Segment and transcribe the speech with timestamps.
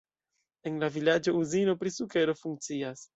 [0.69, 3.05] En la vilaĝo uzino pri sukero funkcias.